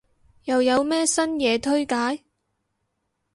[0.45, 2.23] 又有咩新嘢推介？